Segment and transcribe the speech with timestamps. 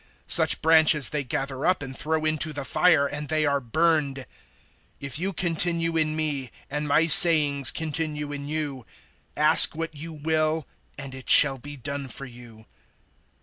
[0.25, 4.17] Such branches they gather up and throw into the fire and they are burned.
[4.17, 4.25] 015:007
[5.01, 8.83] "If you continue in me and my sayings continue in you,
[9.37, 10.65] ask what you will
[10.97, 12.65] and it shall be done for you.